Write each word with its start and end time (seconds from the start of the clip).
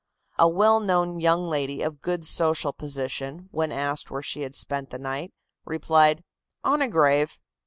A 0.39 0.49
well 0.49 0.79
known 0.79 1.19
young 1.19 1.47
lady 1.47 1.83
of 1.83 2.01
good 2.01 2.25
social 2.25 2.73
position, 2.73 3.49
when 3.51 3.71
asked 3.71 4.09
where 4.09 4.23
she 4.23 4.41
had 4.41 4.55
spent 4.55 4.89
the 4.89 4.97
night, 4.97 5.31
replied: 5.63 6.23
"On 6.63 6.81
a 6.81 6.87
grave." 6.87 7.37